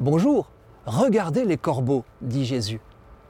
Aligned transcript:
Bonjour, 0.00 0.48
regardez 0.86 1.44
les 1.44 1.56
corbeaux, 1.56 2.04
dit 2.20 2.44
Jésus. 2.44 2.80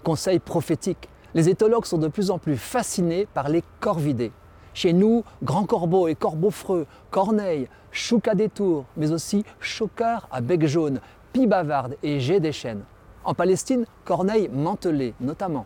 Conseil 0.05 0.39
prophétique. 0.39 1.09
Les 1.33 1.49
éthologues 1.49 1.87
sont 1.87 1.97
de 1.97 2.09
plus 2.09 2.31
en 2.31 2.37
plus 2.37 2.59
fascinés 2.59 3.27
par 3.33 3.49
les 3.49 3.65
corvidés. 3.81 4.33
Chez 4.75 4.93
nous, 4.93 5.25
grand 5.43 5.65
corbeau 5.65 6.09
et 6.09 6.15
corbeau 6.15 6.51
freux, 6.51 6.87
corneille, 7.11 7.71
chouca 7.91 8.35
des 8.35 8.51
tours, 8.51 8.85
mais 8.99 9.13
aussi 9.13 9.47
chocard 9.61 10.29
à 10.31 10.43
bec 10.43 10.67
jaune, 10.67 11.01
pie 11.33 11.47
bavarde 11.47 11.97
et 12.03 12.21
jet 12.21 12.39
des 12.39 12.53
chênes. 12.53 12.85
En 13.25 13.33
Palestine, 13.33 13.87
corneille 14.05 14.51
mantelé 14.53 15.15
notamment. 15.21 15.65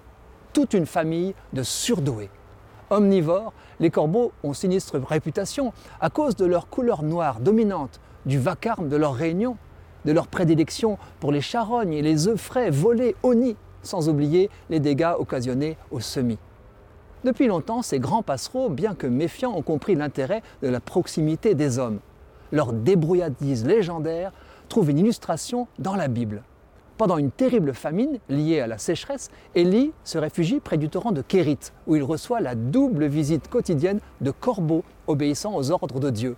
Toute 0.52 0.72
une 0.72 0.86
famille 0.86 1.34
de 1.52 1.64
surdoués. 1.64 2.30
Omnivores, 2.90 3.52
les 3.80 3.90
corbeaux 3.90 4.30
ont 4.44 4.52
sinistre 4.52 5.00
réputation 5.00 5.72
à 6.00 6.10
cause 6.10 6.36
de 6.36 6.46
leur 6.46 6.68
couleur 6.68 7.02
noire 7.02 7.40
dominante, 7.40 8.00
du 8.24 8.38
vacarme 8.38 8.88
de 8.88 8.96
leur 8.96 9.14
réunion, 9.14 9.56
de 10.04 10.12
leur 10.12 10.26
prédilection 10.26 10.98
pour 11.20 11.32
les 11.32 11.40
charognes 11.40 11.92
et 11.92 12.02
les 12.02 12.28
œufs 12.28 12.40
frais 12.40 12.70
volés 12.70 13.16
au 13.22 13.34
nid, 13.34 13.56
sans 13.82 14.08
oublier 14.08 14.50
les 14.70 14.80
dégâts 14.80 15.14
occasionnés 15.18 15.76
aux 15.90 16.00
semis. 16.00 16.38
Depuis 17.24 17.46
longtemps, 17.46 17.82
ces 17.82 18.00
grands 18.00 18.22
passereaux, 18.22 18.68
bien 18.68 18.94
que 18.94 19.06
méfiants, 19.06 19.56
ont 19.56 19.62
compris 19.62 19.94
l'intérêt 19.94 20.42
de 20.62 20.68
la 20.68 20.80
proximité 20.80 21.54
des 21.54 21.78
hommes. 21.78 22.00
Leur 22.50 22.72
débrouillardise 22.72 23.64
légendaire 23.64 24.32
trouve 24.68 24.90
une 24.90 24.98
illustration 24.98 25.68
dans 25.78 25.94
la 25.94 26.08
Bible. 26.08 26.42
Pendant 26.98 27.18
une 27.18 27.30
terrible 27.30 27.74
famine 27.74 28.18
liée 28.28 28.60
à 28.60 28.66
la 28.66 28.78
sécheresse, 28.78 29.30
Élie 29.54 29.92
se 30.04 30.18
réfugie 30.18 30.60
près 30.60 30.76
du 30.76 30.88
torrent 30.88 31.12
de 31.12 31.22
Kérit, 31.22 31.58
où 31.86 31.96
il 31.96 32.02
reçoit 32.02 32.40
la 32.40 32.54
double 32.54 33.06
visite 33.06 33.48
quotidienne 33.48 34.00
de 34.20 34.30
corbeaux 34.30 34.84
obéissant 35.06 35.54
aux 35.54 35.70
ordres 35.70 36.00
de 36.00 36.10
Dieu. 36.10 36.36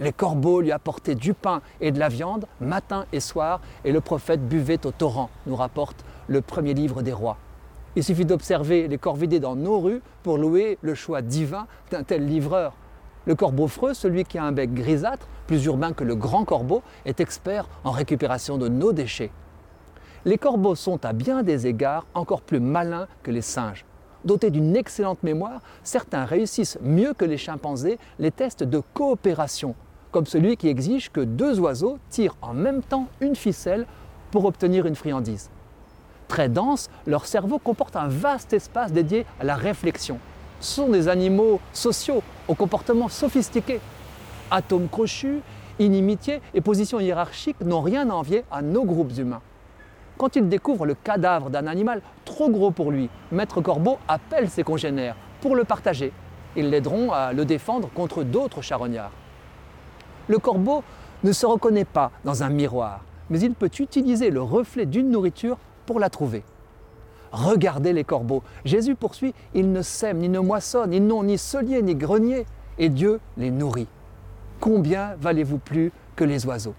Les 0.00 0.12
corbeaux 0.12 0.60
lui 0.60 0.72
apportaient 0.72 1.14
du 1.14 1.34
pain 1.34 1.62
et 1.80 1.92
de 1.92 1.98
la 1.98 2.08
viande 2.08 2.46
matin 2.60 3.06
et 3.12 3.20
soir, 3.20 3.60
et 3.84 3.92
le 3.92 4.00
prophète 4.00 4.46
buvait 4.48 4.84
au 4.86 4.90
torrent, 4.90 5.30
nous 5.46 5.56
rapporte 5.56 6.04
le 6.26 6.40
premier 6.40 6.74
livre 6.74 7.02
des 7.02 7.12
rois. 7.12 7.36
Il 7.96 8.02
suffit 8.02 8.24
d'observer 8.24 8.88
les 8.88 8.98
corvidés 8.98 9.38
dans 9.38 9.54
nos 9.54 9.78
rues 9.78 10.02
pour 10.24 10.36
louer 10.36 10.78
le 10.82 10.94
choix 10.94 11.22
divin 11.22 11.66
d'un 11.92 12.02
tel 12.02 12.26
livreur. 12.26 12.72
Le 13.26 13.36
corbeau 13.36 13.68
freux, 13.68 13.94
celui 13.94 14.24
qui 14.24 14.36
a 14.36 14.44
un 14.44 14.52
bec 14.52 14.74
grisâtre, 14.74 15.28
plus 15.46 15.64
urbain 15.66 15.92
que 15.92 16.04
le 16.04 16.16
grand 16.16 16.44
corbeau, 16.44 16.82
est 17.04 17.20
expert 17.20 17.68
en 17.84 17.92
récupération 17.92 18.58
de 18.58 18.68
nos 18.68 18.92
déchets. 18.92 19.30
Les 20.24 20.38
corbeaux 20.38 20.74
sont 20.74 21.04
à 21.04 21.12
bien 21.12 21.42
des 21.42 21.66
égards 21.66 22.06
encore 22.14 22.42
plus 22.42 22.60
malins 22.60 23.06
que 23.22 23.30
les 23.30 23.42
singes. 23.42 23.84
Dotés 24.24 24.50
d'une 24.50 24.74
excellente 24.74 25.22
mémoire, 25.22 25.60
certains 25.82 26.24
réussissent 26.24 26.78
mieux 26.82 27.12
que 27.12 27.26
les 27.26 27.36
chimpanzés 27.36 27.98
les 28.18 28.30
tests 28.30 28.62
de 28.62 28.80
coopération, 28.94 29.74
comme 30.14 30.26
celui 30.26 30.56
qui 30.56 30.68
exige 30.68 31.10
que 31.10 31.20
deux 31.20 31.58
oiseaux 31.58 31.98
tirent 32.08 32.36
en 32.40 32.54
même 32.54 32.82
temps 32.84 33.08
une 33.20 33.34
ficelle 33.34 33.84
pour 34.30 34.44
obtenir 34.44 34.86
une 34.86 34.94
friandise. 34.94 35.50
Très 36.28 36.48
dense, 36.48 36.88
leur 37.04 37.26
cerveau 37.26 37.58
comporte 37.58 37.96
un 37.96 38.06
vaste 38.06 38.52
espace 38.52 38.92
dédié 38.92 39.26
à 39.40 39.44
la 39.44 39.56
réflexion. 39.56 40.20
Ce 40.60 40.76
sont 40.76 40.88
des 40.88 41.08
animaux 41.08 41.58
sociaux, 41.72 42.22
au 42.46 42.54
comportement 42.54 43.08
sophistiqué. 43.08 43.80
Atomes 44.52 44.88
crochus, 44.88 45.40
inimitié 45.80 46.40
et 46.54 46.60
position 46.60 47.00
hiérarchique 47.00 47.60
n'ont 47.60 47.82
rien 47.82 48.08
à 48.08 48.12
envier 48.12 48.44
à 48.52 48.62
nos 48.62 48.84
groupes 48.84 49.18
humains. 49.18 49.42
Quand 50.16 50.36
il 50.36 50.48
découvre 50.48 50.86
le 50.86 50.94
cadavre 50.94 51.50
d'un 51.50 51.66
animal 51.66 52.02
trop 52.24 52.50
gros 52.50 52.70
pour 52.70 52.92
lui, 52.92 53.10
Maître 53.32 53.60
Corbeau 53.60 53.98
appelle 54.06 54.48
ses 54.48 54.62
congénères 54.62 55.16
pour 55.40 55.56
le 55.56 55.64
partager. 55.64 56.12
Ils 56.54 56.70
l'aideront 56.70 57.10
à 57.10 57.32
le 57.32 57.44
défendre 57.44 57.90
contre 57.92 58.22
d'autres 58.22 58.62
charognards. 58.62 59.10
Le 60.28 60.38
corbeau 60.38 60.82
ne 61.22 61.32
se 61.32 61.46
reconnaît 61.46 61.84
pas 61.84 62.10
dans 62.24 62.42
un 62.42 62.48
miroir, 62.48 63.04
mais 63.30 63.40
il 63.40 63.54
peut 63.54 63.70
utiliser 63.78 64.30
le 64.30 64.42
reflet 64.42 64.86
d'une 64.86 65.10
nourriture 65.10 65.58
pour 65.86 66.00
la 66.00 66.08
trouver. 66.08 66.44
Regardez 67.32 67.92
les 67.92 68.04
corbeaux. 68.04 68.42
Jésus 68.64 68.94
poursuit, 68.94 69.34
ils 69.54 69.70
ne 69.70 69.82
sèment 69.82 70.20
ni 70.20 70.28
ne 70.28 70.38
moissonnent, 70.38 70.92
ils 70.92 71.04
n'ont 71.04 71.24
ni 71.24 71.36
cellier 71.36 71.82
ni 71.82 71.94
grenier, 71.94 72.46
et 72.78 72.88
Dieu 72.88 73.20
les 73.36 73.50
nourrit. 73.50 73.88
Combien 74.60 75.14
valez-vous 75.20 75.58
plus 75.58 75.92
que 76.16 76.24
les 76.24 76.46
oiseaux? 76.46 76.74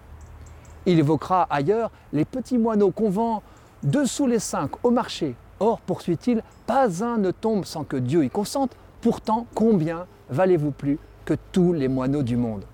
Il 0.85 0.97
évoquera 0.97 1.45
ailleurs 1.49 1.91
les 2.13 2.25
petits 2.25 2.57
moineaux 2.57 2.91
qu'on 2.91 3.09
vend 3.09 3.43
dessous 3.83 4.27
les 4.27 4.39
cinq 4.39 4.71
au 4.83 4.91
marché. 4.91 5.35
Or, 5.59 5.79
poursuit-il, 5.81 6.41
pas 6.65 7.03
un 7.03 7.17
ne 7.17 7.31
tombe 7.31 7.65
sans 7.65 7.83
que 7.83 7.97
Dieu 7.97 8.23
y 8.23 8.29
consente. 8.29 8.75
Pourtant, 9.01 9.45
combien 9.53 10.05
valez-vous 10.29 10.71
plus 10.71 10.99
que 11.25 11.35
tous 11.51 11.73
les 11.73 11.87
moineaux 11.87 12.23
du 12.23 12.37
monde? 12.37 12.65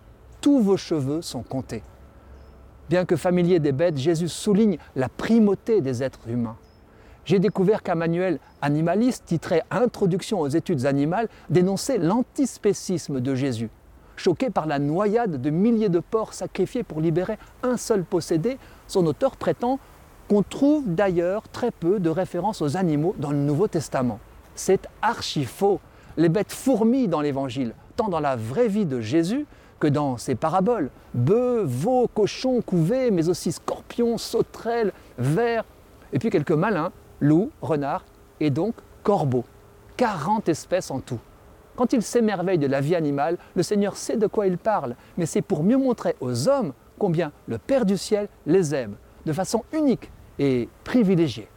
Tous 0.41 0.59
vos 0.59 0.75
cheveux 0.75 1.22
sont 1.22 1.44
comptés. 1.44 1.84
Bien 2.90 3.06
que 3.06 3.16
familier 3.16 3.59
des 3.59 3.72
bêtes, 3.72 3.97
Jésus 3.97 4.28
souligne 4.28 4.78
la 4.96 5.07
primauté 5.07 5.81
des 5.81 6.02
êtres 6.02 6.28
humains. 6.28 6.57
J'ai 7.25 7.38
découvert 7.38 7.84
qu'un 7.84 7.94
manuel 7.94 8.40
animaliste 8.59 9.25
titré 9.25 9.62
Introduction 9.69 10.40
aux 10.40 10.47
études 10.47 10.88
animales 10.88 11.29
dénonçait 11.52 12.00
l'antispécisme 12.00 13.22
de 13.22 13.35
Jésus. 13.35 13.69
Choqué 14.16 14.50
par 14.50 14.66
la 14.66 14.79
noyade 14.79 15.40
de 15.40 15.50
milliers 15.52 15.90
de 15.90 16.00
porcs 16.00 16.34
sacrifiés 16.34 16.81
pour 16.81 17.02
libérer 17.02 17.38
un 17.62 17.78
seul 17.78 18.03
possédé, 18.03 18.58
son 18.88 19.06
auteur 19.06 19.35
prétend 19.35 19.79
qu'on 20.28 20.41
trouve 20.41 20.91
d'ailleurs 20.91 21.47
très 21.50 21.69
peu 21.69 22.00
de 22.00 22.09
références 22.09 22.63
aux 22.63 22.78
animaux 22.78 23.13
dans 23.19 23.31
le 23.31 23.38
Nouveau 23.38 23.68
Testament. 23.68 24.19
C'est 24.56 24.88
archi 25.03 25.46
faux. 25.46 25.79
Les 26.18 26.29
bêtes 26.29 26.52
fourmillent 26.52 27.08
dans 27.08 27.22
l'Évangile, 27.22 27.73
tant 27.96 28.09
dans 28.09 28.19
la 28.19 28.35
vraie 28.35 28.68
vie 28.68 28.85
de 28.88 29.02
Jésus 29.02 29.46
que 29.81 29.87
dans 29.87 30.17
ses 30.17 30.35
paraboles. 30.35 30.89
Bœufs, 31.13 31.63
veaux, 31.65 32.07
cochons, 32.07 32.61
couvés, 32.61 33.11
mais 33.11 33.27
aussi 33.27 33.51
scorpions, 33.51 34.17
sauterelles, 34.17 34.93
vers, 35.17 35.65
et 36.13 36.19
puis 36.19 36.29
quelques 36.29 36.51
malins, 36.51 36.93
loups, 37.19 37.51
renards 37.61 38.05
et 38.39 38.49
donc 38.49 38.75
corbeaux. 39.03 39.43
40 39.97 40.47
espèces 40.47 40.91
en 40.91 41.01
tout. 41.01 41.19
Quand 41.75 41.91
il 41.93 42.01
s'émerveille 42.01 42.59
de 42.59 42.67
la 42.67 42.79
vie 42.79 42.95
animale, 42.95 43.37
le 43.55 43.63
Seigneur 43.63 43.97
sait 43.97 44.17
de 44.17 44.27
quoi 44.27 44.47
il 44.47 44.57
parle, 44.57 44.95
mais 45.17 45.25
c'est 45.25 45.41
pour 45.41 45.63
mieux 45.63 45.77
montrer 45.77 46.15
aux 46.21 46.47
hommes 46.47 46.73
combien 46.97 47.31
le 47.47 47.57
Père 47.57 47.85
du 47.85 47.97
ciel 47.97 48.29
les 48.45 48.75
aime 48.75 48.95
de 49.25 49.33
façon 49.33 49.63
unique 49.73 50.11
et 50.39 50.69
privilégiée. 50.83 51.47